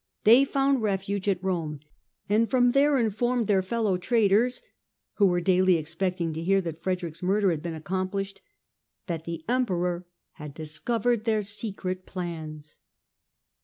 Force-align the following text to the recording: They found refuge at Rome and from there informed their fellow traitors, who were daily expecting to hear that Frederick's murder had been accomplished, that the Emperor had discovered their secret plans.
They 0.23 0.45
found 0.45 0.81
refuge 0.81 1.29
at 1.29 1.43
Rome 1.43 1.79
and 2.27 2.49
from 2.49 2.71
there 2.71 2.97
informed 2.97 3.45
their 3.45 3.61
fellow 3.61 3.97
traitors, 3.99 4.63
who 5.17 5.27
were 5.27 5.39
daily 5.39 5.75
expecting 5.77 6.33
to 6.33 6.41
hear 6.41 6.59
that 6.59 6.81
Frederick's 6.81 7.21
murder 7.21 7.51
had 7.51 7.61
been 7.61 7.75
accomplished, 7.75 8.41
that 9.05 9.25
the 9.25 9.45
Emperor 9.47 10.07
had 10.31 10.55
discovered 10.55 11.25
their 11.25 11.43
secret 11.43 12.07
plans. 12.07 12.79